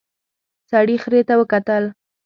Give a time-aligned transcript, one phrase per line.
[0.69, 1.83] سړي خرې ته وکتل.